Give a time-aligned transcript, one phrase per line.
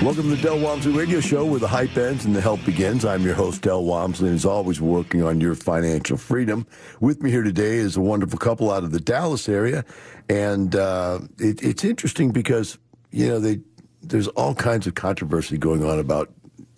[0.00, 3.04] Welcome to the Del Walmsley Radio Show where the hype ends and the help begins.
[3.04, 6.68] I'm your host, Del Walmsley, and as always, working on your financial freedom.
[7.00, 9.84] With me here today is a wonderful couple out of the Dallas area.
[10.28, 12.78] And uh, it, it's interesting because,
[13.10, 13.58] you know, they,
[14.00, 16.30] there's all kinds of controversy going on about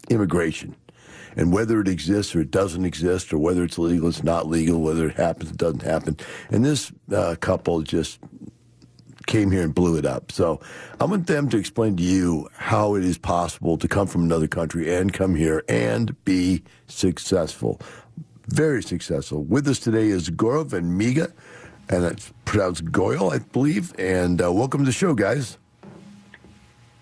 [0.08, 0.74] immigration
[1.36, 4.80] and whether it exists or it doesn't exist or whether it's legal, it's not legal,
[4.80, 6.16] whether it happens, it doesn't happen.
[6.48, 8.18] And this uh, couple just
[9.26, 10.32] came here and blew it up.
[10.32, 10.60] So
[11.00, 14.48] I want them to explain to you how it is possible to come from another
[14.48, 17.80] country and come here and be successful.
[18.48, 19.44] Very successful.
[19.44, 21.32] With us today is Gaurav and Megha,
[21.88, 23.92] and it's pronounced Goyal, I believe.
[23.98, 25.58] And uh, welcome to the show, guys.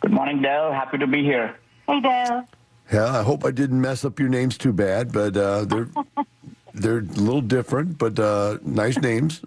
[0.01, 0.73] Good morning, Dale.
[0.73, 1.57] Happy to be here.
[1.89, 2.47] Hey, Dale.
[2.93, 5.89] Yeah, I hope I didn't mess up your names too bad, but uh, they're
[6.75, 9.43] they're a little different, but uh, nice names.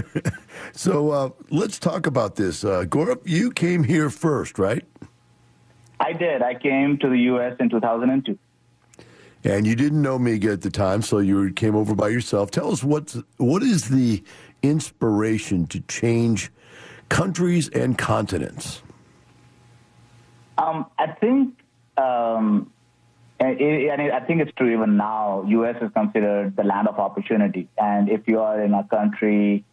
[0.72, 2.64] so uh, let's talk about this.
[2.64, 4.84] Uh, Gaurav, you came here first, right?
[6.00, 6.42] I did.
[6.42, 7.56] I came to the U.S.
[7.60, 8.38] in 2002.
[9.44, 12.50] And you didn't know Megha at the time, so you came over by yourself.
[12.50, 14.22] Tell us what what is the
[14.62, 16.50] inspiration to change
[17.08, 18.82] countries and continents?
[20.58, 21.58] Um, I think,
[21.96, 22.70] um,
[23.40, 25.44] and, it, and I think it's true even now.
[25.48, 25.76] U.S.
[25.82, 29.64] is considered the land of opportunity, and if you are in a country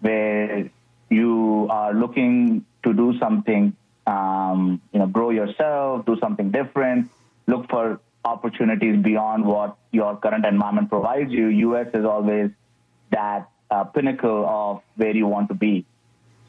[0.00, 0.70] where
[1.08, 3.76] you are looking to do something,
[4.06, 7.10] um, you know, grow yourself, do something different,
[7.46, 11.46] look for opportunities beyond what your current environment provides you.
[11.46, 11.88] U.S.
[11.94, 12.50] is always
[13.10, 15.86] that uh, pinnacle of where you want to be.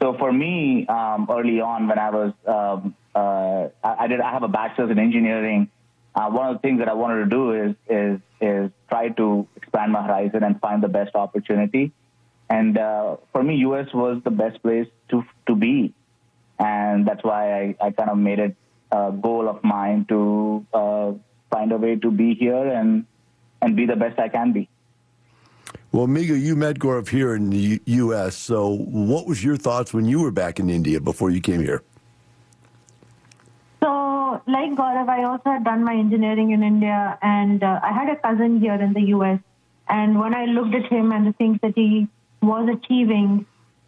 [0.00, 4.30] So for me, um, early on when I was, um, uh, I, I, did, I
[4.32, 5.70] have a bachelor's in engineering.
[6.14, 9.46] Uh, one of the things that I wanted to do is, is, is try to
[9.56, 11.92] expand my horizon and find the best opportunity.
[12.50, 15.92] And uh, for me, US was the best place to to be,
[16.58, 18.56] and that's why I, I kind of made it
[18.90, 21.12] a goal of mine to uh,
[21.50, 23.04] find a way to be here and
[23.60, 24.68] and be the best I can be.
[25.90, 28.36] Well, Megha, you met Gaurav here in the U- U.S.
[28.36, 31.82] So, what was your thoughts when you were back in India before you came here?
[33.82, 38.08] So, like Gaurav, I also had done my engineering in India, and uh, I had
[38.10, 39.40] a cousin here in the U.S.
[39.88, 42.06] And when I looked at him and the things that he
[42.42, 43.46] was achieving,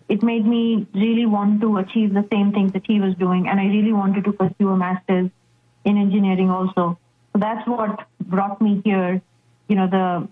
[0.08, 3.48] it made me really want to achieve the same things that he was doing.
[3.48, 5.30] And I really wanted to pursue a master's
[5.84, 6.98] in engineering also.
[7.32, 9.22] So that's what brought me here.
[9.68, 10.28] You know, the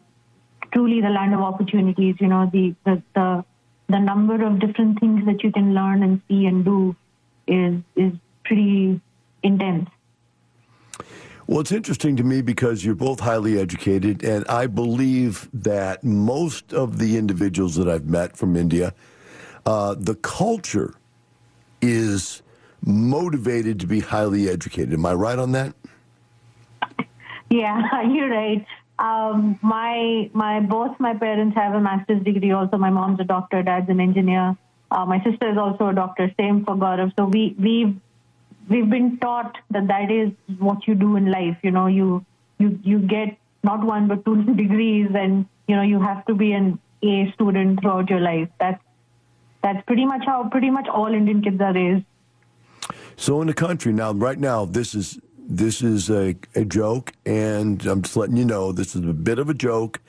[0.72, 3.44] truly the land of opportunities, you know, the, the, the,
[3.88, 6.96] the number of different things that you can learn and see and do
[7.46, 8.12] is, is
[8.44, 9.00] pretty
[9.42, 9.88] intense.
[11.48, 16.74] Well, it's interesting to me because you're both highly educated, and I believe that most
[16.74, 18.92] of the individuals that I've met from India,
[19.64, 20.92] uh, the culture
[21.80, 22.42] is
[22.84, 24.92] motivated to be highly educated.
[24.92, 25.74] Am I right on that?
[27.50, 28.66] Yeah, you're right.
[28.98, 32.52] Um, my my both my parents have a master's degree.
[32.52, 34.54] Also, my mom's a doctor, dad's an engineer.
[34.90, 36.30] Uh, my sister is also a doctor.
[36.38, 37.10] Same for Gaurav.
[37.18, 37.96] So we we
[38.68, 41.56] we've been taught that that is what you do in life.
[41.62, 42.24] You know, you
[42.58, 46.52] you you get not one but two degrees, and you know you have to be
[46.52, 48.48] an A student throughout your life.
[48.60, 48.82] That's
[49.62, 52.04] that's pretty much how pretty much all Indian kids are raised.
[53.16, 55.18] So in the country now, right now, this is
[55.48, 59.38] this is a, a joke, and I'm just letting you know this is a bit
[59.38, 60.00] of a joke,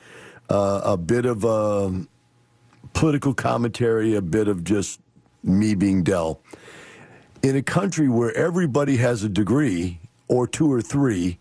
[0.48, 2.04] uh, a bit of a
[2.92, 5.00] political commentary, a bit of just
[5.42, 6.40] me being Del.
[7.42, 9.98] In a country where everybody has a degree
[10.28, 11.38] or two or three,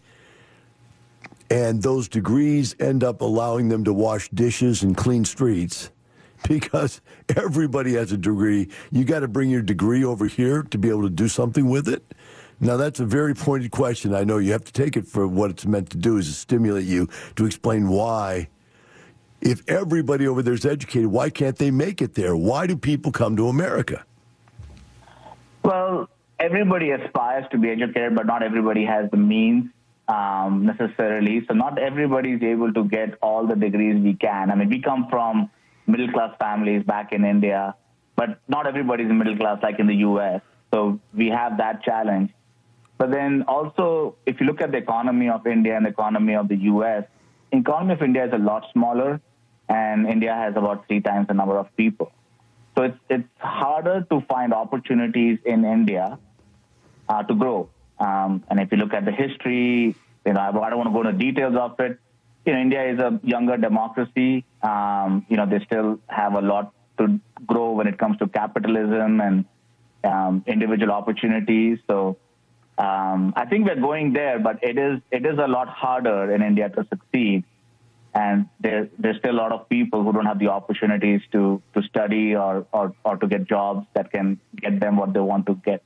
[1.50, 5.92] and those degrees end up allowing them to wash dishes and clean streets
[6.48, 7.01] because
[7.36, 8.69] everybody has a degree.
[8.92, 11.90] You got to bring your degree over here to be able to do something with
[11.90, 12.13] it.
[12.62, 14.13] Now, that's a very pointed question.
[14.13, 16.34] I know you have to take it for what it's meant to do is to
[16.34, 18.50] stimulate you to explain why.
[19.42, 22.36] If everybody over there is educated, why can't they make it there?
[22.36, 24.06] Why do people come to America?
[25.64, 26.10] Well,
[26.40, 29.70] everybody aspires to be educated, but not everybody has the means
[30.08, 31.46] um, necessarily.
[31.48, 34.52] So, not everybody is able to get all the degrees we can.
[34.52, 35.50] I mean, we come from
[35.88, 37.76] middle class families back in India,
[38.16, 40.42] but not everybody is middle class like in the US.
[40.74, 42.32] So, we have that challenge.
[42.98, 46.48] But then also, if you look at the economy of India and the economy of
[46.50, 47.06] the US,
[47.52, 49.22] economy of India is a lot smaller,
[49.70, 52.12] and India has about three times the number of people.
[52.80, 56.18] So it's it's harder to find opportunities in India
[57.10, 57.70] uh, to grow.
[58.00, 61.02] Um, and if you look at the history, you know, I, don't want to go
[61.02, 62.00] into details of it.
[62.46, 64.46] You know, India is a younger democracy.
[64.64, 69.20] Um, you know, they still have a lot to grow when it comes to capitalism
[69.20, 69.46] and
[70.06, 71.80] um, individual opportunities.
[71.86, 72.16] So
[72.78, 76.42] um, I think we're going there, but it is it is a lot harder in
[76.42, 77.44] India to succeed,
[78.14, 81.84] and there, there's still a lot of people who don't have the opportunities to to
[81.84, 85.56] study or, or or to get jobs that can get them what they want to
[85.64, 85.84] get.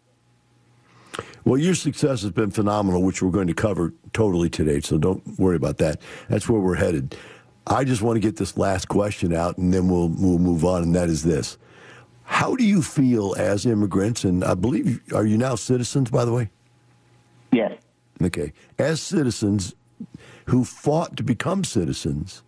[1.45, 4.79] Well, your success has been phenomenal, which we're going to cover totally today.
[4.79, 6.01] So don't worry about that.
[6.29, 7.17] That's where we're headed.
[7.67, 10.83] I just want to get this last question out, and then we'll we'll move on.
[10.83, 11.57] And that is this:
[12.23, 14.23] How do you feel as immigrants?
[14.23, 16.49] And I believe are you now citizens, by the way?
[17.51, 17.77] Yes.
[18.21, 18.53] Okay.
[18.79, 19.75] As citizens
[20.45, 22.43] who fought to become citizens,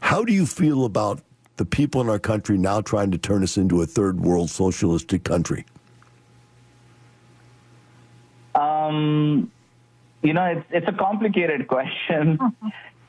[0.00, 1.20] how do you feel about
[1.56, 5.24] the people in our country now trying to turn us into a third world socialistic
[5.24, 5.64] country?
[8.54, 9.50] Um,
[10.22, 12.38] you know, it's it's a complicated question.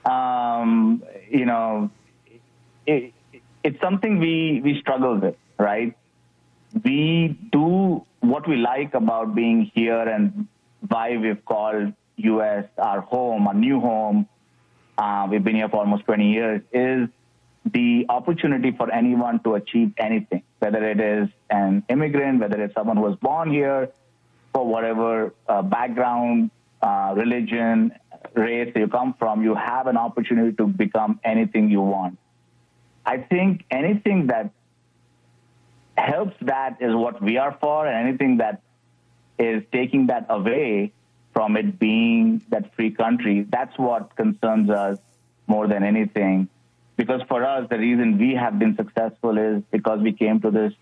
[0.06, 1.90] um, you know,
[2.86, 3.14] it,
[3.64, 5.96] it's something we we struggle with, right?
[6.84, 10.48] We do what we like about being here and
[10.88, 12.66] why we've called U.S.
[12.78, 14.28] our home, our new home.
[14.98, 16.62] Uh, we've been here for almost 20 years.
[16.72, 17.10] Is
[17.66, 22.98] the opportunity for anyone to achieve anything, whether it is an immigrant, whether it's someone
[22.98, 23.90] who was born here,
[24.54, 27.94] for whatever uh, background, uh, religion,
[28.34, 32.18] race you come from, you have an opportunity to become anything you want.
[33.06, 34.52] I think anything that
[35.98, 38.62] helps that is what we are for, and anything that
[39.38, 40.94] is taking that away
[41.34, 43.46] from it being that free country.
[43.50, 45.00] That's what concerns us
[45.48, 46.50] more than anything.
[46.98, 50.74] Because for us, the reason we have been successful is because we came to this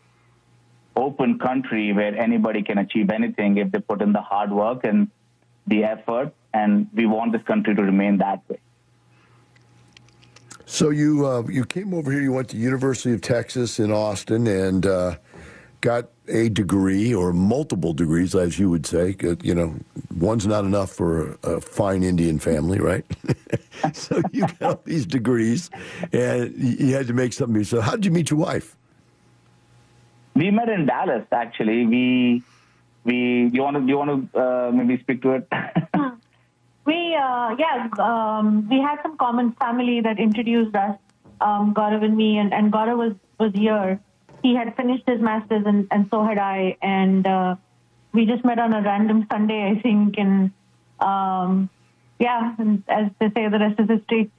[0.96, 5.10] open country where anybody can achieve anything if they put in the hard work and
[5.68, 6.34] the effort.
[6.54, 8.60] And we want this country to remain that way.
[10.66, 12.22] So you uh, you came over here.
[12.22, 15.16] You went to University of Texas in Austin and uh,
[15.82, 19.16] got a degree or multiple degrees, as you would say.
[19.42, 19.76] You know,
[20.18, 23.06] one's not enough for a fine Indian family, right?
[23.94, 25.70] so you got these degrees,
[26.12, 27.64] and you had to make something.
[27.64, 28.76] So, how did you meet your wife?
[30.36, 31.26] We met in Dallas.
[31.32, 32.44] Actually, we
[33.04, 35.48] we you want to you want to uh, maybe speak to it.
[36.86, 40.98] we uh, yeah um, we had some common family that introduced us,
[41.42, 44.00] um, Gaurav and me, and and Gaurav was was here
[44.42, 46.78] he had finished his master's and, and so had I.
[46.82, 47.56] And uh,
[48.14, 50.16] we just met on a random Sunday, I think.
[50.18, 50.52] And
[51.00, 51.70] um,
[52.20, 54.32] yeah, and as they say, the rest is history.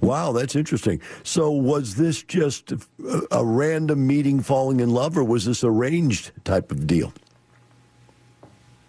[0.00, 1.00] Wow, that's interesting.
[1.22, 2.78] So, was this just a,
[3.30, 7.12] a, random meeting, falling in love, or was this arranged type of deal?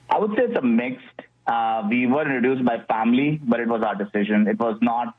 [0.10, 1.06] I would say it's a mixed
[1.48, 4.48] Uh, we were introduced by family, but it was our decision.
[4.48, 5.16] It was not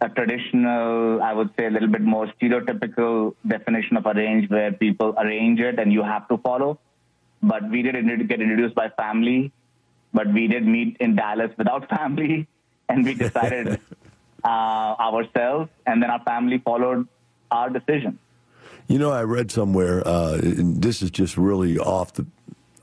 [0.00, 5.14] a traditional, I would say, a little bit more stereotypical definition of arrange where people
[5.16, 6.78] arrange it and you have to follow.
[7.42, 7.94] But we did
[8.28, 9.52] get introduced by family,
[10.12, 12.46] but we did meet in Dallas without family,
[12.88, 13.80] and we decided
[14.44, 17.06] uh, ourselves, and then our family followed
[17.50, 18.18] our decision.
[18.88, 22.26] You know, I read somewhere, uh, and this is just really off the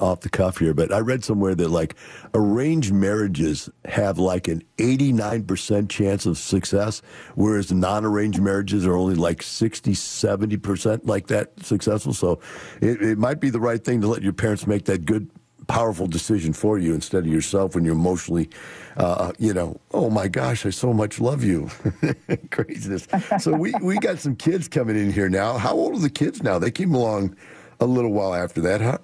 [0.02, 1.96] off the cuff here, but I read somewhere that like
[2.34, 7.02] arranged marriages have like an 89% chance of success,
[7.36, 12.14] whereas non-arranged marriages are only like 60, 70% like that successful.
[12.14, 12.40] So
[12.82, 15.30] it, it might be the right thing to let your parents make that good
[15.68, 18.50] powerful decision for you instead of yourself when you're emotionally,
[18.98, 21.70] uh, you know, oh my gosh, I so much love you.
[22.52, 23.08] Craziness.
[23.40, 25.58] So we, we got some kids coming in here now.
[25.58, 26.60] How old are the kids now?
[26.60, 27.38] They came along
[27.80, 28.98] a little while after that, huh?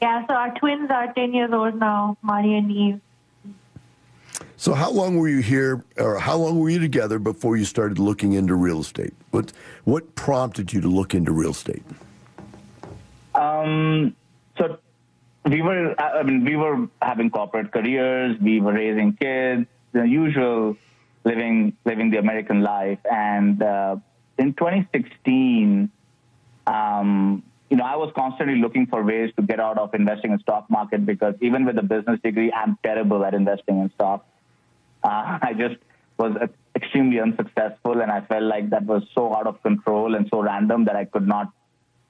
[0.00, 3.00] Yeah, so our twins are 10 years old now, Mari and Eve.
[4.58, 7.98] So, how long were you here, or how long were you together before you started
[7.98, 9.12] looking into real estate?
[9.30, 9.52] What
[9.84, 11.82] what prompted you to look into real estate?
[13.34, 14.16] Um,
[14.56, 14.78] so,
[15.44, 20.76] we were, I mean, we were having corporate careers, we were raising kids, the usual
[21.24, 23.96] living living the American life, and uh,
[24.38, 25.90] in 2016.
[26.66, 30.38] Um, you know, I was constantly looking for ways to get out of investing in
[30.40, 34.26] stock market because even with a business degree, I'm terrible at investing in stock.
[35.02, 35.76] Uh, I just
[36.18, 36.36] was
[36.74, 40.84] extremely unsuccessful, and I felt like that was so out of control and so random
[40.84, 41.52] that I could not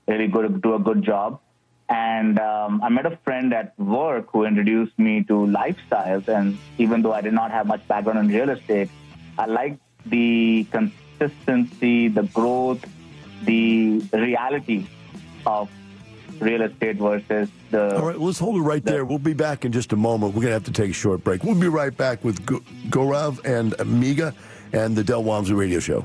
[0.07, 1.41] really go do a good job.
[1.89, 6.27] And um, I met a friend at work who introduced me to lifestyles.
[6.29, 8.91] And even though I did not have much background in real estate,
[9.39, 12.85] I liked the consistency, the growth,
[13.45, 14.87] the reality
[15.47, 15.71] of
[16.41, 17.97] real estate versus the.
[17.97, 19.05] All right, let's hold it right the, there.
[19.05, 20.35] We'll be back in just a moment.
[20.35, 21.45] We're going to have to take a short break.
[21.45, 22.45] We'll be right back with
[22.91, 24.35] Gaurav and Amiga
[24.73, 26.05] and the Del Walmsley Radio Show.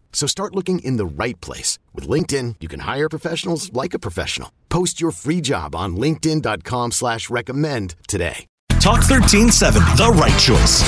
[0.13, 1.79] So start looking in the right place.
[1.95, 4.51] With LinkedIn, you can hire professionals like a professional.
[4.69, 8.45] Post your free job on linkedin.com slash recommend today.
[8.79, 10.81] Talk 1370, the right choice.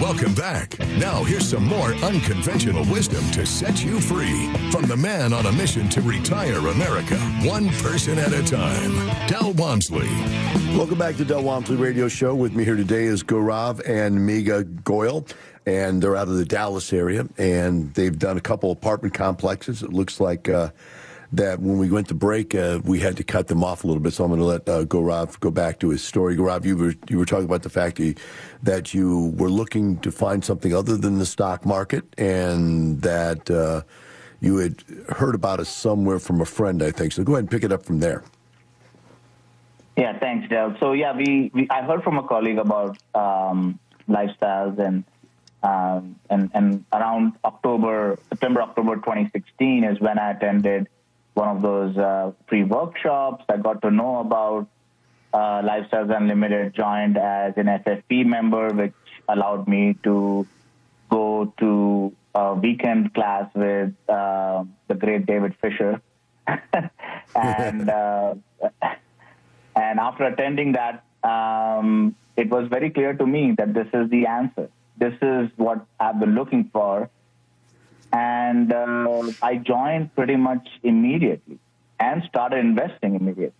[0.00, 0.78] Welcome back.
[0.98, 5.52] Now here's some more unconventional wisdom to set you free from the man on a
[5.52, 8.92] mission to retire America, one person at a time,
[9.26, 10.08] Del Walmsley.
[10.76, 12.34] Welcome back to Del Walmsley Radio Show.
[12.34, 15.32] With me here today is Gaurav and Megha Goyal
[15.66, 19.82] and they're out of the Dallas area, and they've done a couple apartment complexes.
[19.82, 20.70] It looks like uh,
[21.32, 24.00] that when we went to break, uh, we had to cut them off a little
[24.00, 24.12] bit.
[24.12, 26.36] So I'm going to let uh, Gaurav go back to his story.
[26.36, 28.00] Gaurav, you were you were talking about the fact
[28.62, 33.82] that you were looking to find something other than the stock market, and that uh,
[34.40, 37.12] you had heard about us somewhere from a friend, I think.
[37.12, 38.22] So go ahead and pick it up from there.
[39.96, 40.76] Yeah, thanks, Del.
[40.78, 45.04] So yeah, we, we I heard from a colleague about um, lifestyles and
[45.66, 50.88] um, and, and around October, September, October 2016 is when I attended
[51.34, 53.44] one of those uh, free workshops.
[53.48, 54.68] I got to know about
[55.32, 58.94] uh, Lifestyles Unlimited, joined as an FFP member, which
[59.28, 60.46] allowed me to
[61.10, 66.00] go to a weekend class with uh, the great David Fisher.
[67.34, 68.34] and uh,
[69.74, 74.26] and after attending that, um, it was very clear to me that this is the
[74.26, 77.10] answer this is what I've been looking for.
[78.12, 81.58] And uh, I joined pretty much immediately
[81.98, 83.52] and started investing immediately.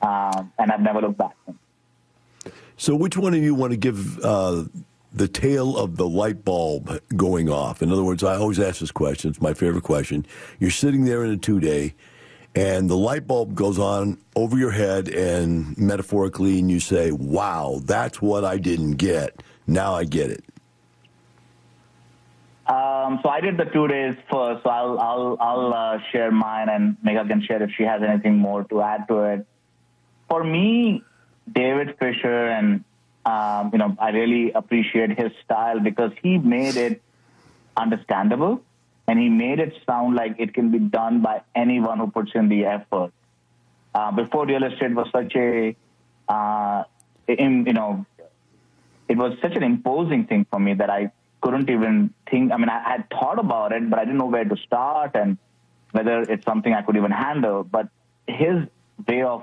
[0.00, 1.36] Um, and I've never looked back.
[2.76, 4.64] So, which one of you want to give uh,
[5.12, 7.82] the tale of the light bulb going off?
[7.82, 9.30] In other words, I always ask this question.
[9.30, 10.26] It's my favorite question.
[10.58, 11.94] You're sitting there in a two day,
[12.56, 17.80] and the light bulb goes on over your head, and metaphorically, and you say, "Wow,
[17.84, 19.40] that's what I didn't get.
[19.66, 20.44] Now I get it."
[22.66, 24.62] Um, so I did the two days first.
[24.62, 28.38] So I'll I'll I'll uh, share mine, and Megha can share if she has anything
[28.38, 29.46] more to add to it.
[30.28, 31.02] For me,
[31.50, 32.84] David Fisher, and
[33.26, 37.02] um, you know, I really appreciate his style because he made it
[37.76, 38.62] understandable,
[39.06, 42.48] and he made it sound like it can be done by anyone who puts in
[42.48, 43.12] the effort.
[43.94, 45.76] Uh, before real estate was such a,
[46.28, 46.84] uh,
[47.28, 48.06] in, you know,
[49.12, 52.50] it was such an imposing thing for me that I couldn't even think.
[52.50, 55.36] I mean, I had thought about it, but I didn't know where to start and
[55.90, 57.62] whether it's something I could even handle.
[57.62, 57.88] But
[58.26, 58.56] his
[59.06, 59.42] way of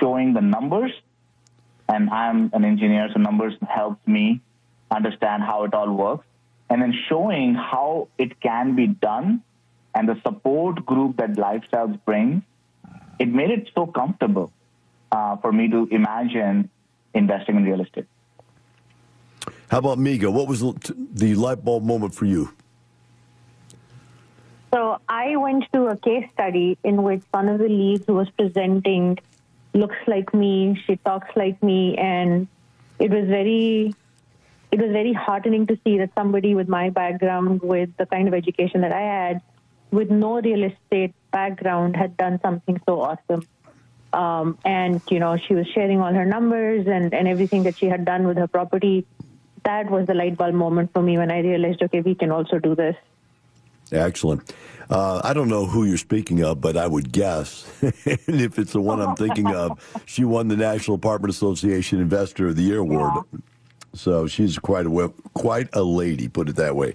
[0.00, 0.90] showing the numbers,
[1.88, 4.40] and I'm an engineer, so numbers helps me
[4.90, 6.26] understand how it all works,
[6.68, 9.44] and then showing how it can be done
[9.94, 12.42] and the support group that Lifestyles brings,
[13.20, 14.50] it made it so comfortable
[15.12, 16.68] uh, for me to imagine
[17.14, 18.06] investing in real estate.
[19.72, 20.30] How about Megha?
[20.30, 22.52] What was the, light bulb moment for you?
[24.70, 28.28] So I went to a case study in which one of the leads who was
[28.36, 29.18] presenting
[29.72, 32.48] looks like me, she talks like me, and
[32.98, 33.94] it was very
[34.70, 38.34] it was very heartening to see that somebody with my background, with the kind of
[38.34, 39.40] education that I had,
[39.90, 43.46] with no real estate background, had done something so awesome.
[44.12, 47.86] Um, and you know, she was sharing all her numbers and, and everything that she
[47.86, 49.06] had done with her property.
[49.64, 52.58] That was the light bulb moment for me when I realized, okay, we can also
[52.58, 52.96] do this.
[53.92, 54.52] Excellent.
[54.90, 58.72] Uh, I don't know who you're speaking of, but I would guess, and if it's
[58.72, 62.78] the one I'm thinking of, she won the National Apartment Association Investor of the Year
[62.78, 63.24] award.
[63.32, 63.40] Yeah.
[63.94, 66.94] So she's quite a quite a lady, put it that way.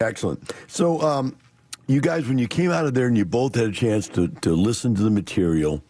[0.00, 0.52] Excellent.
[0.66, 1.36] So, um,
[1.86, 4.28] you guys, when you came out of there and you both had a chance to
[4.28, 5.82] to listen to the material,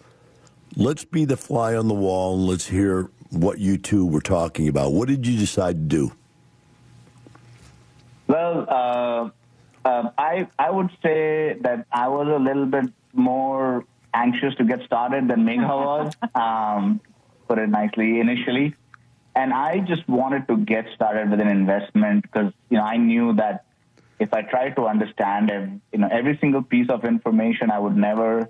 [0.77, 4.69] let's be the fly on the wall and let's hear what you two were talking
[4.69, 4.93] about.
[4.93, 6.13] What did you decide to do?
[8.27, 9.31] Well, uh,
[9.89, 13.85] uh, I I would say that I was a little bit more
[14.15, 17.01] anxious to get started than Megha was, um,
[17.49, 18.75] put it nicely initially,
[19.35, 23.35] and I just wanted to get started with an investment because you know I knew
[23.35, 23.65] that
[24.21, 27.97] if I tried to understand ev- you know every single piece of information, I would
[27.97, 28.49] never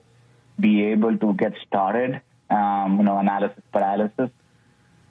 [0.61, 2.21] be able to get started.
[2.51, 4.31] Um, you know, analysis paralysis.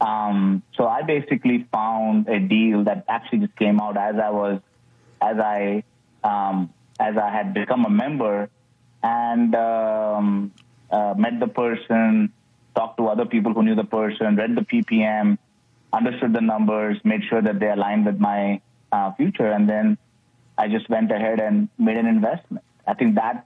[0.01, 4.59] Um, so I basically found a deal that actually just came out as I was,
[5.21, 5.83] as I,
[6.23, 8.49] um, as I had become a member
[9.03, 10.51] and um,
[10.89, 12.33] uh, met the person,
[12.75, 15.37] talked to other people who knew the person, read the PPM,
[15.93, 18.59] understood the numbers, made sure that they aligned with my
[18.91, 19.99] uh, future, and then
[20.57, 22.65] I just went ahead and made an investment.
[22.87, 23.45] I think that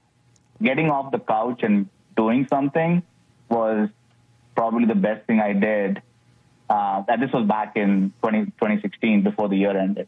[0.61, 3.03] getting off the couch and doing something
[3.49, 3.89] was
[4.55, 6.01] probably the best thing I did
[6.69, 10.07] uh, and this was back in 20, 2016 before the year ended.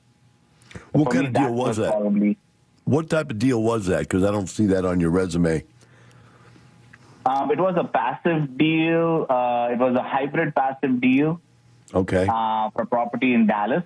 [0.91, 1.91] What kind me, of deal that was that?
[1.91, 2.37] Probably,
[2.85, 3.99] What type of deal was that?
[4.01, 5.63] Because I don't see that on your resume.
[7.25, 9.25] um, it was a passive deal.
[9.29, 11.41] Uh, it was a hybrid passive deal
[11.93, 12.27] Okay.
[12.29, 13.83] uh, for property in Dallas.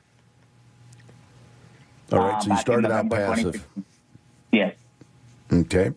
[2.12, 2.36] All right.
[2.36, 2.40] uh.
[2.42, 3.54] So you started out passive.
[3.54, 3.86] 2016.
[4.52, 4.76] Yes.
[5.52, 5.92] Okay.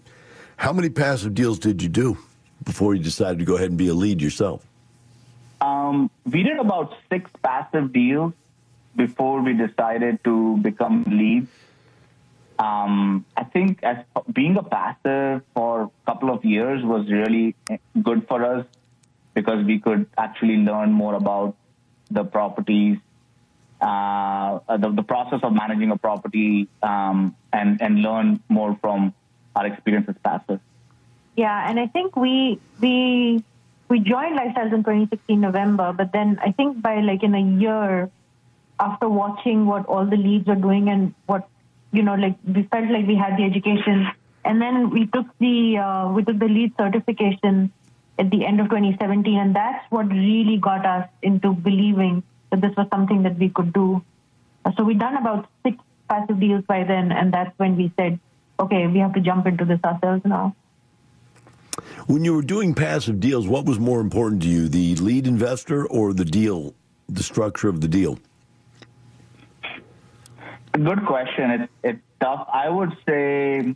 [0.57, 2.17] How many passive deals did you do
[2.63, 4.65] before you decided to go ahead and be a lead yourself?
[5.65, 8.33] Um, we did about six passive deals
[8.97, 11.51] before we decided to become leads.
[12.59, 17.57] Um, I think as being a passive for a couple of years was really
[18.01, 18.67] good for us
[19.33, 21.57] because we could actually learn more about
[22.11, 22.99] the properties,
[23.81, 29.13] uh, the, the process of managing a property, um, and and learn more from
[29.57, 30.61] our experience as passive.
[31.37, 33.43] Yeah, and I think we we
[33.89, 38.11] we joined Lifestyles in 2016 November, but then I think by like in a year
[38.81, 41.49] after watching what all the leads are doing and what
[41.93, 44.09] you know, like we felt like we had the education,
[44.45, 47.73] and then we took the uh, we took the lead certification
[48.19, 52.75] at the end of 2017, and that's what really got us into believing that this
[52.77, 54.03] was something that we could do.
[54.77, 55.77] So we done about six
[56.09, 58.19] passive deals by then, and that's when we said,
[58.59, 60.57] okay, we have to jump into this ourselves now.
[62.07, 65.87] When you were doing passive deals, what was more important to you, the lead investor
[65.87, 66.75] or the deal,
[67.09, 68.19] the structure of the deal?
[70.73, 71.51] Good question.
[71.51, 72.49] It's it's tough.
[72.53, 73.75] I would say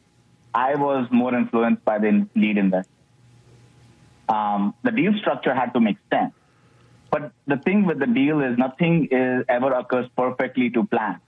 [0.52, 2.92] I was more influenced by the lead investor.
[4.28, 6.34] Um, the deal structure had to make sense,
[7.11, 11.20] but the thing with the deal is nothing is ever occurs perfectly to plan,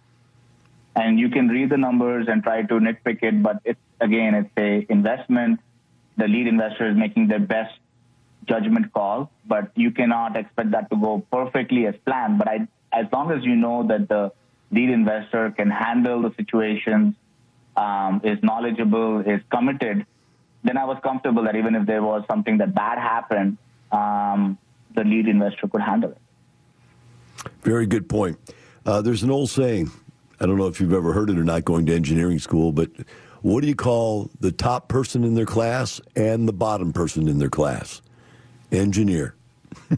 [0.96, 3.42] and you can read the numbers and try to nitpick it.
[3.42, 5.60] But it's again, it's a investment.
[6.16, 7.78] The lead investor is making their best
[8.46, 12.38] judgment call, but you cannot expect that to go perfectly as planned.
[12.38, 14.32] But I, as long as you know that the
[14.70, 17.14] lead investor can handle the situations,
[17.76, 20.06] um, is knowledgeable, is committed,
[20.62, 23.56] then I was comfortable that even if there was something that bad happened,
[23.92, 24.58] um,
[24.94, 26.18] the lead investor could handle it.
[27.62, 28.38] Very good point.
[28.84, 29.90] Uh, there's an old saying.
[30.40, 32.90] I don't know if you've ever heard it or not going to engineering school, but
[33.42, 37.38] what do you call the top person in their class and the bottom person in
[37.38, 38.02] their class?
[38.70, 39.34] Engineer.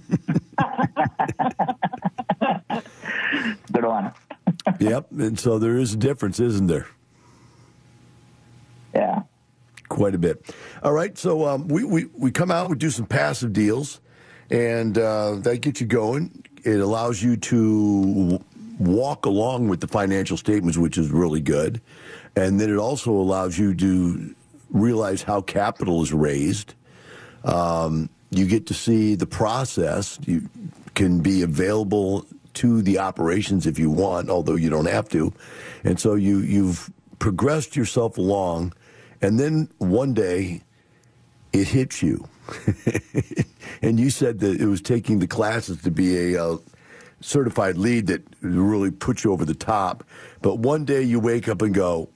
[3.73, 4.13] Good one.
[4.81, 5.11] yep.
[5.13, 6.87] And so there is a difference, isn't there?
[8.95, 9.23] Yeah.
[9.89, 10.55] Quite a bit.
[10.83, 11.17] All right.
[11.19, 14.01] So um, we, we, we come out, we do some passive deals,
[14.51, 16.45] and uh, that gets you going.
[16.65, 18.41] It allows you to
[18.79, 21.81] walk along with the financial statements, which is really good.
[22.37, 24.35] And then it also allows you to
[24.71, 26.75] realize how capital is raised.
[27.45, 30.19] Um, you get to see the process.
[30.25, 30.49] You
[30.95, 35.33] can be available to the operations if you want, although you don't have to.
[35.85, 38.73] And so you you've progressed yourself along,
[39.21, 40.63] and then one day
[41.53, 42.27] it hits you.
[43.83, 46.57] and you said that it was taking the classes to be a, uh,
[47.21, 50.05] certified lead that really put you over the top.
[50.41, 52.09] But one day you wake up and go,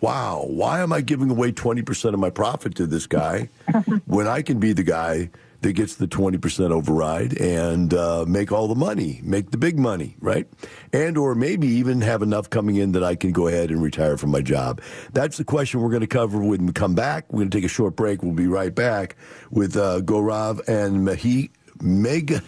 [0.00, 3.48] wow, why am I giving away 20% of my profit to this guy
[4.06, 5.30] when I can be the guy
[5.62, 10.16] that gets the 20% override and uh, make all the money, make the big money,
[10.20, 10.46] right?
[10.92, 14.16] And or maybe even have enough coming in that I can go ahead and retire
[14.16, 14.80] from my job.
[15.12, 17.32] That's the question we're going to cover when we come back.
[17.32, 18.22] We're going to take a short break.
[18.22, 19.16] We'll be right back
[19.50, 22.42] with uh, Gaurav and Mahi Meg.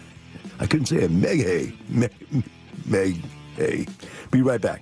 [0.59, 1.11] I couldn't say it.
[1.11, 1.73] Meg Hay.
[2.85, 3.21] Meg,
[3.55, 3.87] Hay.
[4.31, 4.81] Be right back.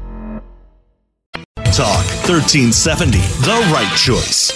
[1.73, 4.53] Talk 1370, the right choice.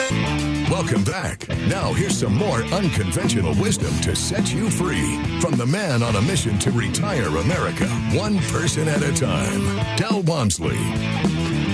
[0.70, 1.48] Welcome back.
[1.70, 6.22] Now, here's some more unconventional wisdom to set you free from the man on a
[6.22, 9.62] mission to retire America, one person at a time,
[9.96, 10.76] Del Walmsley.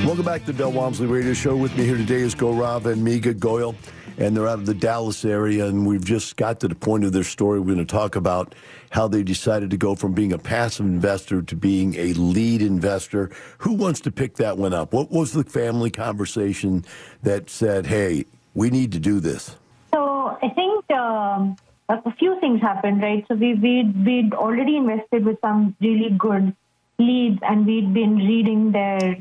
[0.05, 1.55] Welcome back to the Del Walmsley Radio Show.
[1.55, 3.73] With me here today is Gaurav and Megha Goyal,
[4.21, 7.11] and they're out of the Dallas area, and we've just got to the point of
[7.11, 7.59] their story.
[7.59, 8.53] We're going to talk about
[8.91, 13.31] how they decided to go from being a passive investor to being a lead investor.
[13.59, 14.93] Who wants to pick that one up?
[14.93, 16.85] What was the family conversation
[17.23, 19.55] that said, hey, we need to do this?
[19.91, 21.57] So I think um,
[21.89, 23.25] a few things happened, right?
[23.27, 26.55] So we, we'd, we'd already invested with some really good
[26.99, 29.17] leads and we'd been reading their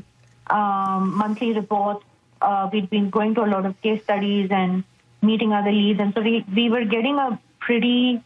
[0.47, 2.05] um, monthly reports.
[2.39, 4.83] Uh, we'd been going to a lot of case studies and
[5.21, 5.99] meeting other leads.
[5.99, 8.23] And so we, we were getting a pretty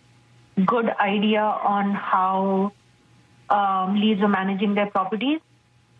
[0.65, 2.71] good idea on how
[3.49, 5.39] um, leads were managing their properties.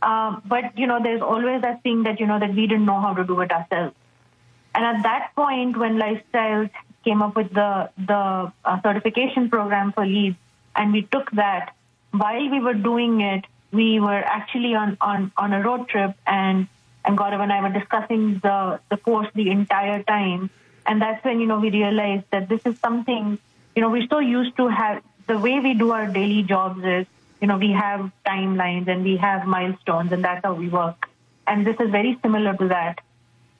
[0.01, 2.99] Um, but you know, there's always that thing that you know that we didn't know
[2.99, 3.95] how to do it ourselves.
[4.73, 6.69] And at that point, when Lifestyles
[7.03, 10.37] came up with the the uh, certification program for leads,
[10.75, 11.73] and we took that,
[12.11, 16.67] while we were doing it, we were actually on on on a road trip, and
[17.03, 20.49] and Gaurav and I were discussing the the course the entire time.
[20.85, 23.39] And that's when you know we realized that this is something
[23.75, 27.05] you know, we're so used to have the way we do our daily jobs is,
[27.41, 31.09] you know, we have timelines and we have milestones and that's how we work.
[31.45, 32.99] And this is very similar to that.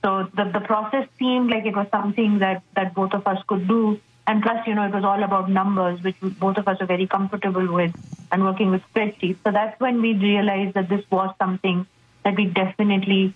[0.04, 3.68] So the, the process seemed like it was something that, that both of us could
[3.68, 4.00] do.
[4.28, 7.08] And plus, you know, it was all about numbers, which both of us are very
[7.08, 7.94] comfortable with
[8.32, 9.38] and working with spreadsheets.
[9.44, 11.86] So that's when we realized that this was something
[12.24, 13.36] that we definitely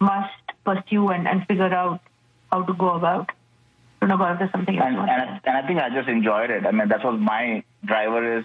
[0.00, 0.32] must
[0.64, 2.00] pursue and, and figure out
[2.50, 3.30] how to go about
[4.06, 4.78] don't know about something.
[4.78, 6.66] And, and, I, and I think I just enjoyed it.
[6.66, 8.44] I mean, that's what my driver is.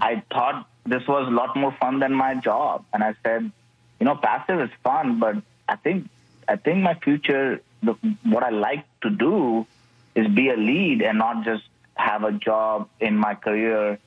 [0.00, 3.50] I thought this was a lot more fun than my job, and I said,
[3.98, 5.36] you know, passive is fun, but
[5.68, 6.08] I think
[6.48, 9.66] I think my future, the, what I like to do,
[10.14, 11.62] is be a lead and not just
[11.94, 13.98] have a job in my career,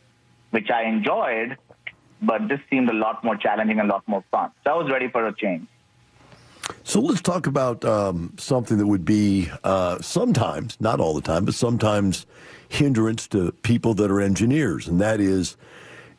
[0.49, 1.57] which I enjoyed,
[2.21, 4.51] but this seemed a lot more challenging and a lot more fun.
[4.63, 5.67] So I was ready for a change.
[6.84, 11.45] So let's talk about um, something that would be uh, sometimes, not all the time,
[11.45, 12.26] but sometimes
[12.69, 15.58] hindrance to people that are engineers, and that is,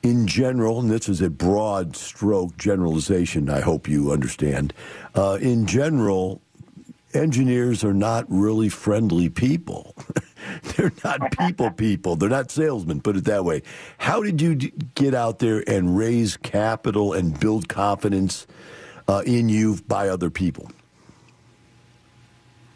[0.03, 3.49] in general, and this is a broad stroke generalization.
[3.49, 4.73] I hope you understand.
[5.15, 6.41] Uh, in general,
[7.15, 9.95] engineers are not really friendly people.
[10.77, 12.17] They're not people people.
[12.17, 13.63] They're not salesmen, put it that way.
[13.99, 18.47] How did you d- get out there and raise capital and build confidence
[19.09, 20.71] uh, in you by other people?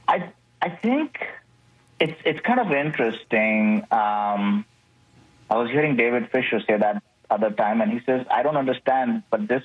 [0.07, 1.19] I I think
[2.01, 3.83] it's it's kind of interesting.
[3.91, 4.65] Um,
[5.51, 9.23] I was hearing David Fisher say that other time, and he says, "I don't understand,
[9.31, 9.63] but this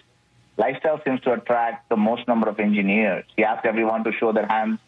[0.58, 4.48] lifestyle seems to attract the most number of engineers." He asked everyone to show their
[4.48, 4.80] hands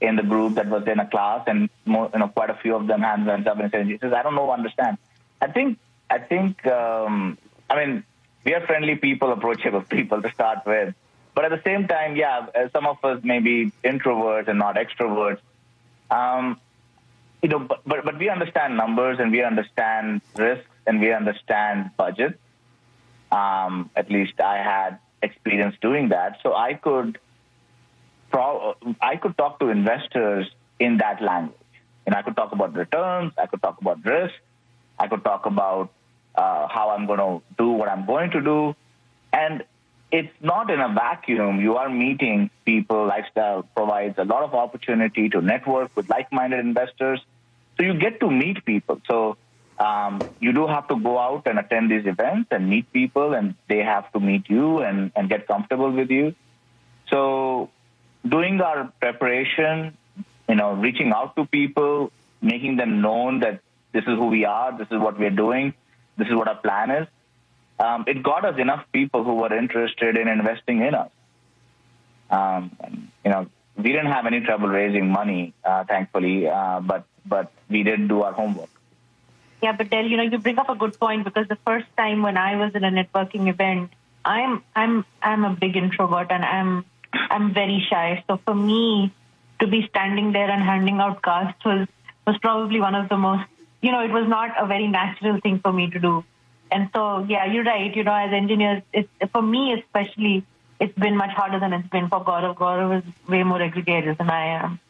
[0.00, 2.74] in the group that was in a class, and more, you know, quite a few
[2.76, 4.98] of them hands went up and said, "He says, I don't know, understand."
[5.40, 5.78] I think
[6.10, 7.38] I think um,
[7.70, 8.04] I mean
[8.44, 10.94] we are friendly people, approachable people to start with.
[11.38, 14.74] But at the same time, yeah, uh, some of us may be introverts and not
[14.74, 15.38] extroverts.
[16.10, 16.60] Um,
[17.40, 21.92] you know, but, but, but we understand numbers and we understand risks and we understand
[21.96, 22.40] budgets.
[23.30, 27.20] Um, at least I had experience doing that, so I could
[28.32, 31.54] pro- I could talk to investors in that language.
[32.04, 34.34] And I could talk about returns, I could talk about risk,
[34.98, 35.92] I could talk about
[36.34, 38.74] uh, how I'm going to do what I'm going to do,
[39.32, 39.62] and
[40.10, 41.60] it's not in a vacuum.
[41.60, 43.06] You are meeting people.
[43.06, 47.20] Lifestyle provides a lot of opportunity to network with like-minded investors.
[47.76, 49.00] So you get to meet people.
[49.06, 49.36] So
[49.78, 53.54] um, you do have to go out and attend these events and meet people, and
[53.68, 56.34] they have to meet you and, and get comfortable with you.
[57.10, 57.70] So
[58.26, 59.96] doing our preparation,
[60.48, 63.60] you know, reaching out to people, making them known that
[63.92, 65.74] this is who we are, this is what we're doing,
[66.16, 67.08] this is what our plan is
[67.78, 71.10] um, it got us enough people who were interested in investing in us.
[72.30, 72.76] Um,
[73.24, 77.82] you know, we didn't have any trouble raising money, uh, thankfully, uh, but but we
[77.82, 78.70] did do our homework.
[79.62, 82.22] Yeah, but Del, you know, you bring up a good point because the first time
[82.22, 83.90] when I was in a networking event,
[84.24, 88.24] I'm I'm I'm a big introvert and I'm I'm very shy.
[88.26, 89.12] So for me
[89.60, 91.88] to be standing there and handing out cards was
[92.26, 93.44] was probably one of the most
[93.80, 96.24] you know, it was not a very natural thing for me to do.
[96.70, 97.94] And so, yeah, you're right.
[97.94, 100.44] You know, as engineers, it's, for me especially,
[100.80, 102.56] it's been much harder than it's been for Gaurav.
[102.56, 104.80] Gaurav is way more educated than I am.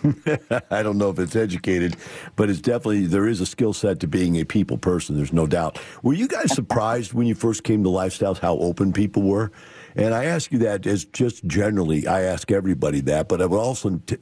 [0.70, 1.96] I don't know if it's educated,
[2.36, 5.16] but it's definitely there is a skill set to being a people person.
[5.16, 5.78] There's no doubt.
[6.02, 9.50] Were you guys surprised when you first came to Lifestyles how open people were?
[9.94, 13.58] And I ask you that as just generally, I ask everybody that, but I would
[13.58, 14.16] also t-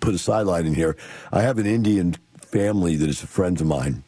[0.00, 0.96] put a sideline in here.
[1.32, 2.16] I have an Indian
[2.54, 4.04] family that is friends of mine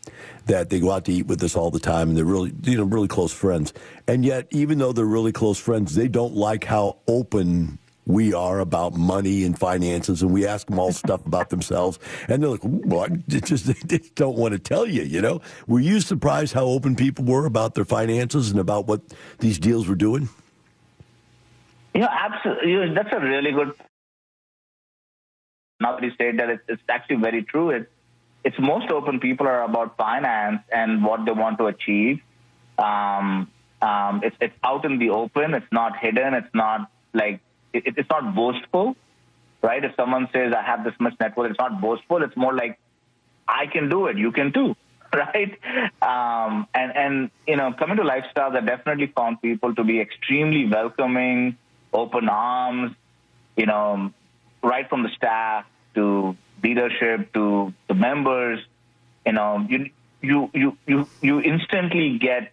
[0.47, 2.77] that they go out to eat with us all the time and they're really you
[2.77, 3.75] know really close friends.
[4.07, 8.61] And yet even though they're really close friends they don't like how open we are
[8.61, 11.99] about money and finances and we ask them all stuff about themselves.
[12.29, 15.41] And they're like what just they just don't want to tell you you know?
[15.67, 19.01] Were you surprised how open people were about their finances and about what
[19.41, 20.29] these deals were doing?
[21.95, 23.73] You know absolutely that's a really good
[25.81, 27.71] now that you said that it's, actually very true.
[27.71, 27.91] It's
[28.47, 32.21] it's most open people are about finance and what they want to achieve.
[32.79, 33.51] Um,
[33.83, 35.53] um, it's, it's out in the open.
[35.53, 36.33] It's not hidden.
[36.33, 37.41] It's not like
[37.73, 38.95] it, it's not boastful,
[39.63, 39.85] right?
[39.85, 42.23] If someone says I have this much net worth, it's not boastful.
[42.23, 42.79] It's more like
[43.49, 44.17] I can do it.
[44.17, 44.77] You can too,
[45.13, 45.53] right?
[46.01, 50.69] Um, and and you know, coming to lifestyles, I definitely found people to be extremely
[50.69, 51.57] welcoming,
[51.93, 52.93] open arms.
[53.57, 54.13] You know,
[54.63, 55.65] right from the staff
[55.97, 58.61] to leadership to the members,
[59.25, 59.91] you know, you
[60.21, 62.53] you you you, you instantly get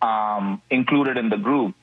[0.00, 1.74] um, included in the group.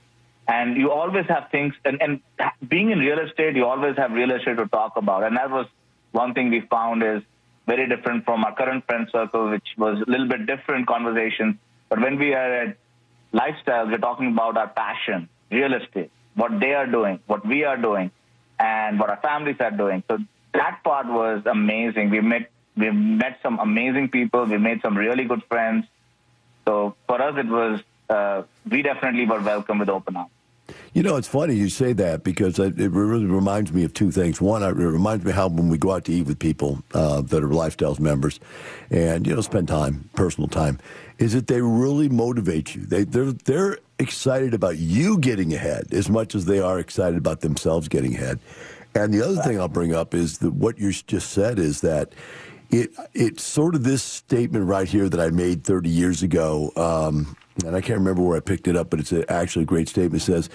[0.47, 2.21] And you always have things, and, and
[2.67, 5.23] being in real estate, you always have real estate to talk about.
[5.23, 5.67] And that was
[6.11, 7.21] one thing we found is
[7.67, 11.59] very different from our current friend circle, which was a little bit different conversation.
[11.87, 12.77] But when we are at
[13.31, 17.77] lifestyles, we're talking about our passion, real estate, what they are doing, what we are
[17.77, 18.09] doing,
[18.59, 20.03] and what our families are doing.
[20.07, 20.17] So
[20.59, 22.09] that part was amazing.
[22.09, 24.45] We met we met some amazing people.
[24.45, 25.85] We made some really good friends.
[26.65, 30.31] So for us, it was uh, we definitely were welcome with open arms.
[30.93, 34.39] You know, it's funny you say that because it really reminds me of two things.
[34.41, 37.43] One, it reminds me how when we go out to eat with people uh, that
[37.43, 38.39] are Lifestyles members,
[38.91, 40.79] and you know, spend time, personal time,
[41.17, 42.85] is that they really motivate you.
[42.85, 47.41] They they're they're excited about you getting ahead as much as they are excited about
[47.41, 48.39] themselves getting ahead.
[48.95, 52.13] And the other thing I'll bring up is that what you just said is that
[52.71, 57.35] it it's sort of this statement right here that I made 30 years ago, um,
[57.65, 59.89] and I can't remember where I picked it up, but it's a, actually a great
[59.89, 60.21] statement.
[60.21, 60.49] It says,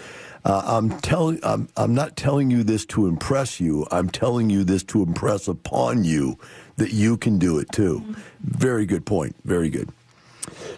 [0.44, 3.86] uh, "I'm telling, I'm, I'm not telling you this to impress you.
[3.90, 6.38] I'm telling you this to impress upon you
[6.76, 8.12] that you can do it too." Mm-hmm.
[8.42, 9.34] Very good point.
[9.44, 9.90] Very good.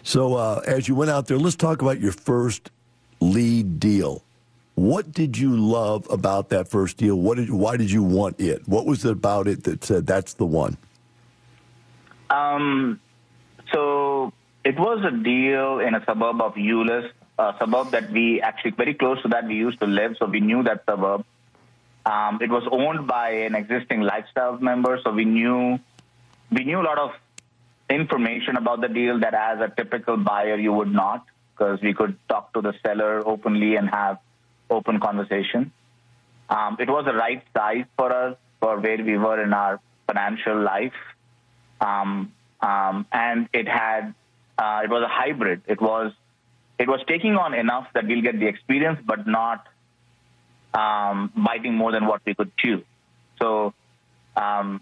[0.01, 2.71] So uh, as you went out there, let's talk about your first
[3.19, 4.23] lead deal
[4.77, 7.15] What did you love about that first deal?
[7.15, 8.61] What did, why did you want it?
[8.67, 10.77] What was it about it that said that's the one?
[12.29, 12.99] Um,
[13.73, 14.31] so
[14.63, 17.09] it was a deal in a suburb of Euless,
[17.39, 20.41] a suburb that we actually very close to that we used to live, so we
[20.41, 21.25] knew that suburb.
[22.05, 25.79] Um, it was owned by an existing lifestyle member, so we knew
[26.51, 27.13] we knew a lot of
[27.89, 32.15] information about the deal that as a typical buyer you would not, because we could
[32.29, 34.19] talk to the seller openly and have
[34.69, 35.71] open conversation.
[36.49, 40.61] Um, it was the right size for us for where we were in our financial
[40.61, 40.93] life,
[41.81, 44.13] um, um, and it had
[44.57, 45.61] uh, it was a hybrid.
[45.67, 46.13] It was
[46.79, 49.67] it was taking on enough that we'll get the experience, but not
[50.73, 52.83] um, biting more than what we could chew.
[53.41, 53.73] So
[54.35, 54.81] um,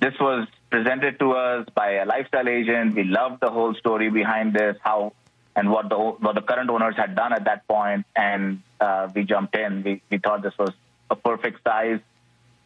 [0.00, 2.94] this was presented to us by a lifestyle agent.
[2.94, 5.12] We loved the whole story behind this, how
[5.56, 9.24] and what the what the current owners had done at that point, and uh, we
[9.24, 9.82] jumped in.
[9.82, 10.72] We we thought this was
[11.10, 12.00] a perfect size,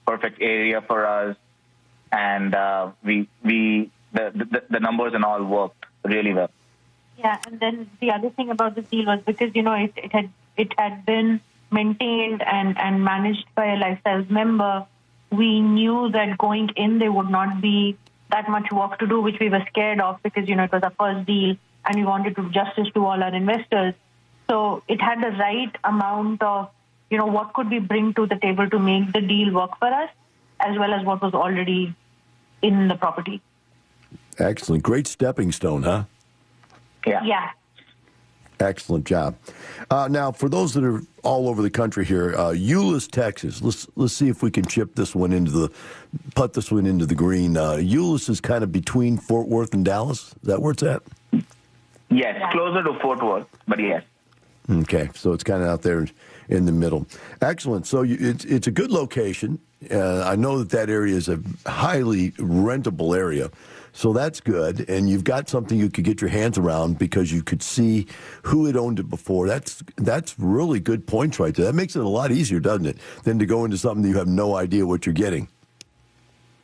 [0.07, 1.37] perfect area for us,
[2.11, 6.51] and uh, we we the, the the numbers and all worked really well.
[7.19, 10.13] Yeah, and then the other thing about this deal was because you know it, it
[10.13, 14.87] had it had been maintained and and managed by a lifestyles member.
[15.31, 17.97] We knew that going in there would not be
[18.31, 20.83] that much work to do, which we were scared of because you know it was
[20.83, 23.95] our first deal and we wanted to do justice to all our investors.
[24.53, 26.69] So it had the right amount of
[27.09, 29.89] you know what could we bring to the table to make the deal work for
[29.89, 30.11] us,
[30.61, 31.95] as well as what was already
[32.61, 33.41] in the property.
[34.39, 36.05] Excellent, great stepping stone, huh?
[37.07, 37.25] Yeah.
[37.25, 37.51] Yeah.
[38.61, 39.37] Excellent job.
[39.91, 43.63] Uh, now, for those that are all over the country here, uh, Euless, Texas.
[43.63, 45.73] Let's let's see if we can chip this one into the,
[46.35, 47.57] put this one into the green.
[47.57, 50.35] Uh, Euless is kind of between Fort Worth and Dallas.
[50.43, 51.03] Is that where it's at?
[52.11, 54.03] Yes, closer to Fort Worth, but yes.
[54.71, 56.07] Okay, so it's kind of out there
[56.49, 57.07] in the middle.
[57.41, 57.87] Excellent.
[57.87, 59.59] So you, it's it's a good location.
[59.91, 63.51] Uh, I know that that area is a highly rentable area,
[63.93, 64.89] so that's good.
[64.89, 68.07] And you've got something you could get your hands around because you could see
[68.43, 69.49] who had owned it before.
[69.49, 71.67] That's that's really good points right there.
[71.67, 74.19] That makes it a lot easier, doesn't it, than to go into something that you
[74.19, 75.49] have no idea what you're getting.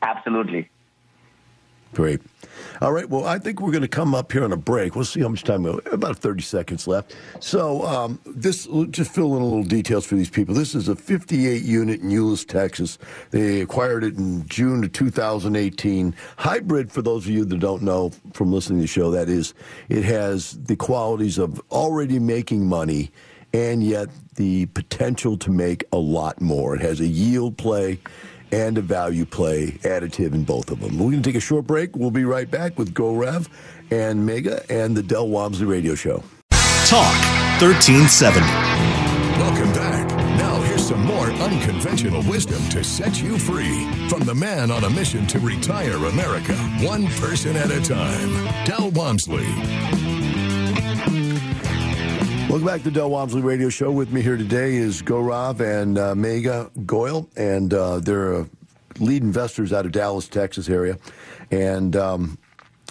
[0.03, 0.71] Absolutely.
[1.95, 2.21] Great.
[2.81, 3.09] All right.
[3.09, 4.95] Well, I think we're going to come up here on a break.
[4.95, 5.93] We'll see how much time we have.
[5.93, 7.17] About 30 seconds left.
[7.41, 10.55] So, um, this just fill in a little details for these people.
[10.55, 12.99] This is a 58 unit in Euless, Texas.
[13.31, 16.15] They acquired it in June of 2018.
[16.37, 19.55] Hybrid, for those of you that don't know from listening to the show, that is,
[19.89, 23.11] it has the qualities of already making money
[23.53, 26.77] and yet the potential to make a lot more.
[26.77, 27.99] It has a yield play
[28.53, 30.99] and a value play additive in both of them.
[30.99, 31.97] We're going to take a short break.
[31.97, 33.49] We'll be right back with Gaurav
[33.91, 36.23] and Mega and the Del Walmsley Radio Show.
[36.87, 37.15] Talk
[37.61, 38.41] 1370.
[39.39, 40.09] Welcome back.
[40.39, 44.91] Now, here's some more unconventional wisdom to set you free from the man on a
[44.91, 50.18] mission to retire America, one person at a time, Del Walmsley.
[52.49, 53.91] Welcome back to the Del Walmsley Radio Show.
[53.91, 58.45] With me here today is Gaurav and uh, Mega Goyal, and uh, they're uh,
[58.99, 60.97] lead investors out of Dallas, Texas area.
[61.51, 62.39] And um,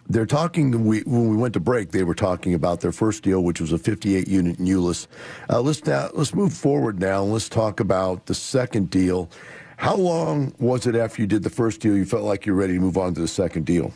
[0.07, 3.43] they're talking, we, when we went to break, they were talking about their first deal,
[3.43, 5.07] which was a 58 unit in Euless.
[5.49, 9.27] Uh, let's, now, let's move forward now and let's talk about the second deal.
[9.77, 12.73] How long was it after you did the first deal you felt like you're ready
[12.73, 13.91] to move on to the second deal?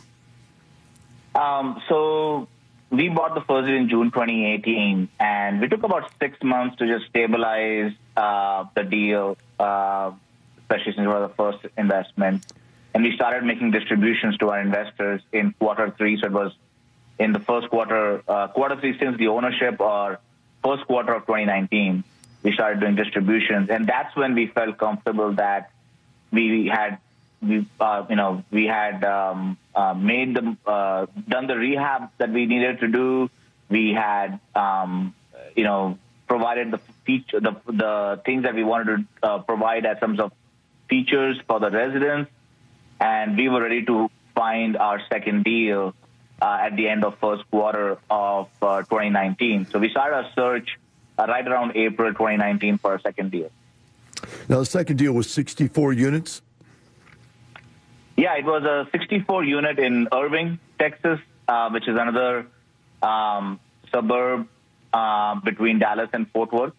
[1.36, 2.48] Um, so
[2.92, 7.08] we bought the first in June 2018, and we took about six months to just
[7.08, 10.12] stabilize uh, the deal, uh,
[10.58, 12.44] especially since it was the first investment.
[12.92, 16.20] And we started making distributions to our investors in quarter three.
[16.20, 16.52] So it was
[17.18, 20.20] in the first quarter, uh, quarter three since the ownership, or
[20.62, 22.04] first quarter of 2019.
[22.42, 25.70] We started doing distributions, and that's when we felt comfortable that
[26.30, 26.98] we had
[27.42, 32.30] we uh, you know we had um, uh, made the uh, done the rehab that
[32.30, 33.30] we needed to do.
[33.68, 35.14] We had um,
[35.56, 39.98] you know provided the feature the the things that we wanted to uh, provide as
[39.98, 40.32] terms of
[40.88, 42.30] features for the residents,
[43.00, 45.94] and we were ready to find our second deal
[46.40, 49.66] uh, at the end of first quarter of uh, 2019.
[49.70, 50.78] So we started our search
[51.18, 53.50] right around April 2019 for a second deal.
[54.48, 56.42] Now, the second deal was 64 units.
[58.16, 62.46] Yeah, it was a 64 unit in Irving, Texas, uh, which is another
[63.02, 63.58] um,
[63.90, 64.48] suburb
[64.92, 66.74] uh, between Dallas and Fort Worth.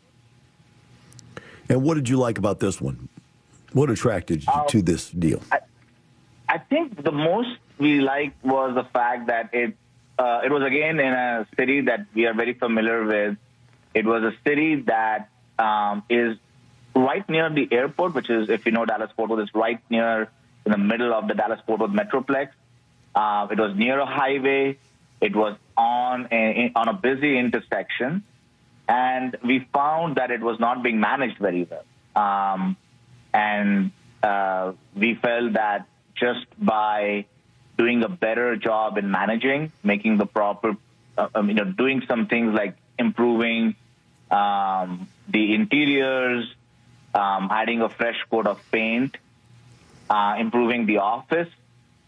[1.69, 3.09] And what did you like about this one?
[3.73, 5.41] What attracted you Um, to this deal?
[5.51, 5.59] I,
[6.47, 9.75] I think the most we liked was the fact that it
[10.19, 13.37] uh, it was again in a city that we are very familiar with.
[13.95, 16.37] It was a city that uh, um, is
[16.95, 20.29] right near the airport, which is, if you know Dallas Fort Worth, it's right near
[20.65, 22.49] in the middle of the Dallas Fort Worth Metroplex.
[23.15, 24.77] Uh, it was near a highway.
[25.21, 28.23] It was on a, on a busy intersection,
[28.87, 31.85] and we found that it was not being managed very well.
[32.15, 32.77] Um,
[33.33, 33.91] and
[34.21, 37.25] uh, we felt that just by
[37.77, 40.75] doing a better job in managing, making the proper,
[41.17, 43.75] uh, um, you know, doing some things like improving
[44.29, 46.45] um, the interiors,
[47.13, 49.17] um, adding a fresh coat of paint,
[50.09, 51.49] uh, improving the office,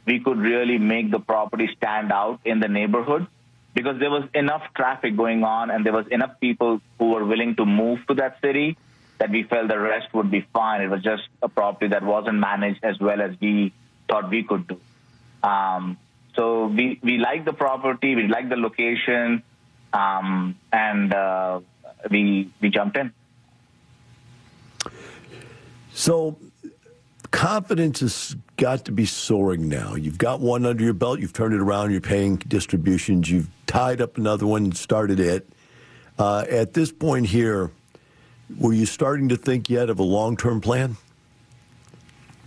[0.06, 3.28] we could really make the property stand out in the neighborhood
[3.74, 7.56] because there was enough traffic going on and there was enough people who were willing
[7.56, 8.78] to move to that city
[9.18, 10.82] that we felt the rest would be fine.
[10.82, 13.74] It was just a property that wasn't managed as well as we
[14.08, 14.80] thought we could do.
[15.44, 15.98] Um,
[16.36, 19.44] so we, we like the property, we like the location,
[19.94, 21.62] um, and uh,
[22.10, 23.14] we, we jumped in.
[25.94, 26.38] So
[27.36, 29.96] confidence has got to be soaring now.
[29.96, 34.00] You've got one under your belt, you've turned it around, you're paying distributions, you've tied
[34.00, 35.48] up another one and started it.
[36.18, 37.72] Uh, at this point here,
[38.58, 40.96] were you starting to think yet of a long term plan?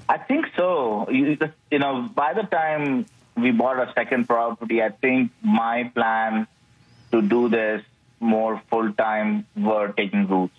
[0.09, 1.07] I think so.
[1.11, 1.37] You,
[1.71, 3.05] you know, by the time
[3.37, 6.47] we bought a second property, I think my plan
[7.13, 7.83] to do this
[8.21, 10.57] more full time were taking roots,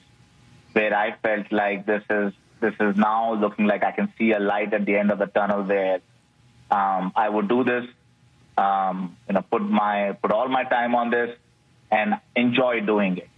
[0.73, 4.39] where I felt like this is this is now looking like I can see a
[4.39, 6.01] light at the end of the tunnel there.
[6.71, 7.85] um, I would do this,
[8.57, 11.35] um, you know, put my put all my time on this
[11.91, 13.29] and enjoy doing it.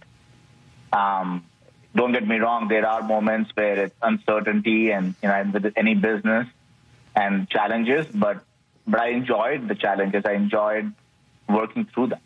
[0.92, 1.44] Um,
[1.94, 5.94] don't get me wrong, there are moments where it's uncertainty and you know with any
[5.94, 6.46] business
[7.14, 8.44] and challenges, but
[8.86, 10.24] but I enjoyed the challenges.
[10.26, 10.92] I enjoyed
[11.48, 12.20] working through them.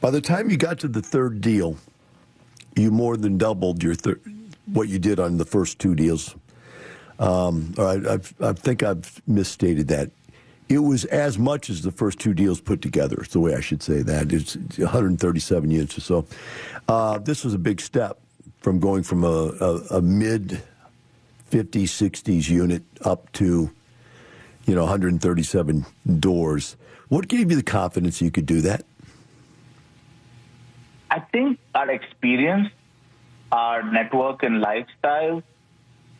[0.00, 1.76] By the time you got to the third deal,
[2.74, 4.20] you more than doubled your third
[4.66, 6.34] what you did on the first two deals.
[7.18, 10.10] Um, I, I've, I think I've misstated that.
[10.68, 13.16] It was as much as the first two deals put together.
[13.20, 14.32] It's the way I should say that.
[14.32, 16.26] It's 137 units or so.
[16.88, 18.18] Uh, this was a big step
[18.60, 20.62] from going from a, a, a mid
[21.50, 23.70] 50s, 60s unit up to,
[24.64, 25.84] you know, 137
[26.18, 26.76] doors.
[27.08, 28.84] What gave you the confidence you could do that?
[31.10, 32.70] I think our experience
[33.52, 35.42] our network and lifestyle,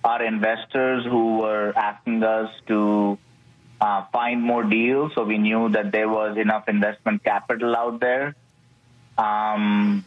[0.04, 3.18] our investors who were asking us to
[3.80, 8.36] uh, find more deals, so we knew that there was enough investment capital out there.
[9.16, 10.04] Um,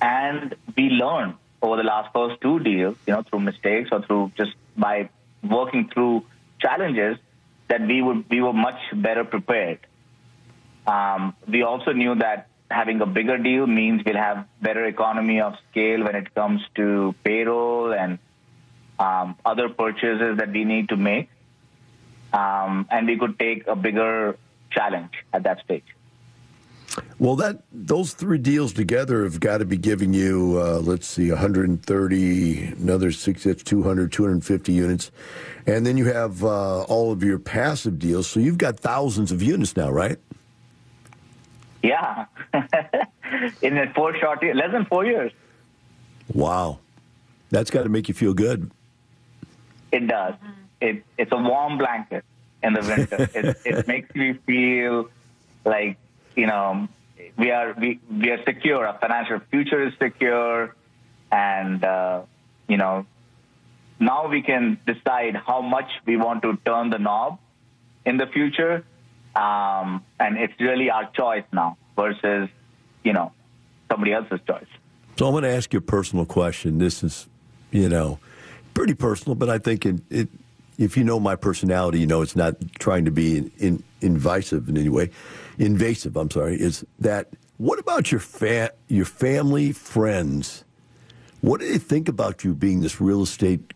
[0.00, 4.32] and we learned over the last first two deals, you know, through mistakes or through
[4.36, 5.10] just by
[5.42, 6.24] working through
[6.58, 7.18] challenges,
[7.68, 9.80] that we would we were much better prepared.
[10.86, 15.54] Um, we also knew that having a bigger deal means we'll have better economy of
[15.70, 18.18] scale when it comes to payroll and
[18.98, 21.28] um, other purchases that we need to make.
[22.32, 24.36] Um, and we could take a bigger
[24.70, 25.84] challenge at that stage.
[27.18, 31.30] Well, that those three deals together have got to be giving you, uh, let's see,
[31.30, 35.10] 130, another six, that's 200, 250 units.
[35.66, 38.26] And then you have uh, all of your passive deals.
[38.26, 40.18] So you've got thousands of units now, right?
[41.82, 42.26] Yeah,
[43.62, 45.32] in a four short years, less than four years.
[46.32, 46.80] Wow,
[47.50, 48.70] that's got to make you feel good.
[49.92, 50.34] It does.
[50.80, 52.24] It it's a warm blanket
[52.62, 53.30] in the winter.
[53.38, 55.08] it, it makes me feel
[55.64, 55.98] like
[56.34, 56.88] you know
[57.36, 58.86] we are we, we are secure.
[58.86, 60.74] Our financial future is secure,
[61.30, 62.22] and uh,
[62.68, 63.06] you know
[63.98, 67.38] now we can decide how much we want to turn the knob
[68.04, 68.84] in the future
[69.36, 72.48] um, and it's really our choice now versus,
[73.04, 73.32] you know,
[73.90, 74.66] somebody else's choice.
[75.16, 76.78] So I'm going to ask you a personal question.
[76.78, 77.28] This is,
[77.70, 78.18] you know,
[78.74, 80.28] pretty personal, but I think it, it
[80.78, 84.68] if you know my personality, you know it's not trying to be in, in, invasive
[84.68, 85.10] in any way.
[85.58, 86.60] Invasive, I'm sorry.
[86.60, 87.28] Is that
[87.58, 90.64] what about your fa- your family, friends?
[91.40, 93.72] What do they think about you being this real estate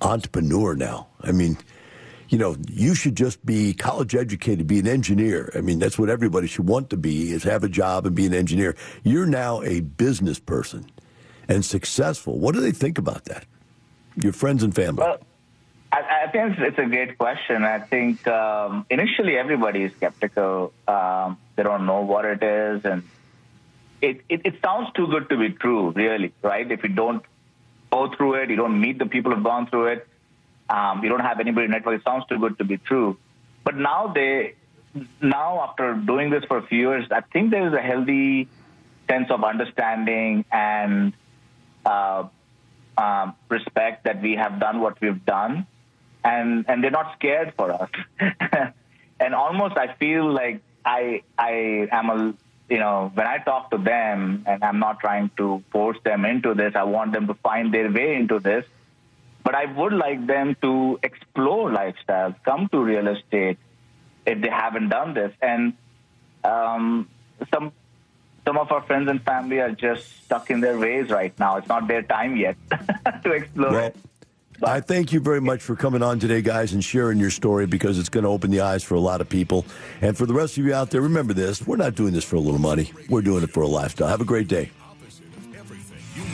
[0.00, 1.08] entrepreneur now?
[1.20, 1.58] I mean,
[2.30, 5.50] you know, you should just be college educated, be an engineer.
[5.54, 8.24] I mean, that's what everybody should want to be is have a job and be
[8.24, 8.76] an engineer.
[9.02, 10.86] You're now a business person
[11.48, 12.38] and successful.
[12.38, 13.46] What do they think about that?
[14.14, 15.02] Your friends and family.
[15.02, 15.18] Well,
[15.92, 17.64] I, think it's a great question.
[17.64, 20.72] I think um, initially everybody is skeptical.
[20.86, 23.02] Um, they don't know what it is, and
[24.00, 26.70] it, it, it sounds too good to be true, really, right?
[26.70, 27.24] If you don't
[27.90, 30.06] go through it, you don't meet the people who've gone through it,
[30.70, 31.98] um, you don't have anybody network.
[31.98, 33.18] It sounds too good to be true.
[33.64, 34.54] But now they,
[35.20, 38.48] now after doing this for a few years, I think there is a healthy
[39.08, 41.12] sense of understanding and
[41.84, 42.28] uh,
[42.96, 45.66] um, respect that we have done what we've done,
[46.22, 47.90] and and they're not scared for us.
[49.20, 52.34] and almost I feel like I I am a
[52.68, 56.54] you know when I talk to them, and I'm not trying to force them into
[56.54, 56.74] this.
[56.76, 58.64] I want them to find their way into this.
[59.42, 63.58] But I would like them to explore lifestyles, come to real estate
[64.26, 65.32] if they haven't done this.
[65.40, 65.74] And
[66.44, 67.08] um,
[67.52, 67.72] some
[68.46, 71.56] some of our friends and family are just stuck in their ways right now.
[71.56, 72.56] It's not their time yet
[73.24, 73.96] to explore Well, it.
[74.62, 77.98] I thank you very much for coming on today, guys, and sharing your story because
[77.98, 79.64] it's going to open the eyes for a lot of people.
[80.02, 82.36] And for the rest of you out there, remember this we're not doing this for
[82.36, 84.08] a little money, we're doing it for a lifestyle.
[84.08, 84.70] Have a great day.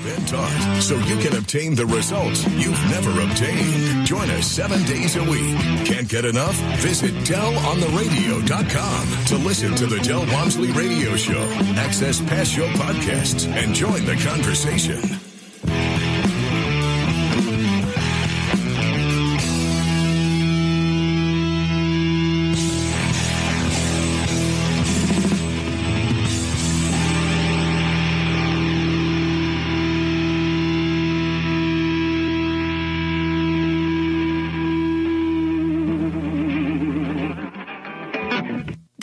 [0.07, 4.07] Been taught so you can obtain the results you've never obtained.
[4.07, 5.59] Join us seven days a week.
[5.85, 6.55] Can't get enough?
[6.79, 11.43] Visit DellOnTheRadio.com to listen to the Del Walmsley Radio Show,
[11.75, 15.26] access past show podcasts, and join the conversation.